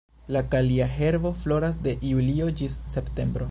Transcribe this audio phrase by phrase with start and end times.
[0.35, 3.49] La kalia herbo floras de julio ĝis septembro.